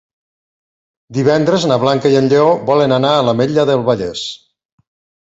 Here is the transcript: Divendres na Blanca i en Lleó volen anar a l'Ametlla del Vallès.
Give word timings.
Divendres 1.17 1.69
na 1.73 1.79
Blanca 1.85 2.13
i 2.15 2.19
en 2.23 2.31
Lleó 2.33 2.49
volen 2.73 2.99
anar 3.01 3.15
a 3.15 3.23
l'Ametlla 3.31 3.71
del 3.75 3.89
Vallès. 3.93 4.29